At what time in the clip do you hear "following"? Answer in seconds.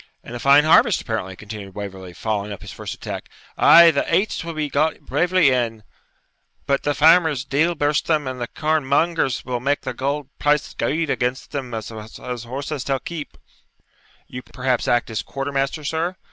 2.13-2.51